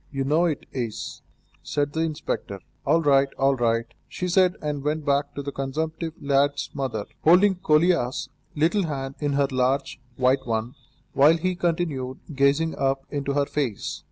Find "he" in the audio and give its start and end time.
11.37-11.53